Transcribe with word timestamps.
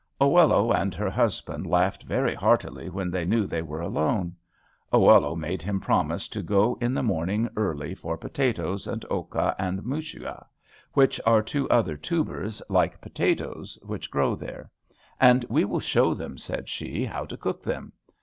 Oello 0.19 0.71
and 0.71 0.95
her 0.95 1.11
husband 1.11 1.67
laughed 1.67 2.01
very 2.01 2.33
heartily 2.33 2.89
when 2.89 3.11
they 3.11 3.23
knew 3.23 3.45
they 3.45 3.61
were 3.61 3.81
alone. 3.81 4.35
Oello 4.91 5.35
made 5.35 5.61
him 5.61 5.79
promise 5.79 6.27
to 6.29 6.41
go 6.41 6.75
in 6.81 6.95
the 6.95 7.03
morning 7.03 7.47
early 7.55 7.93
for 7.93 8.17
potatoes, 8.17 8.87
and 8.87 9.05
oca, 9.11 9.55
and 9.59 9.83
mashua, 9.85 10.47
which 10.93 11.21
are 11.23 11.43
two 11.43 11.69
other 11.69 11.95
tubers 11.97 12.63
like 12.67 12.99
potatoes 12.99 13.77
which 13.83 14.09
grow 14.09 14.33
there. 14.33 14.71
"And 15.19 15.45
we 15.51 15.65
will 15.65 15.79
show 15.79 16.15
them," 16.15 16.35
said 16.35 16.67
she, 16.67 17.05
"how 17.05 17.25
to 17.25 17.37
cook 17.37 17.61
them." 17.61 17.93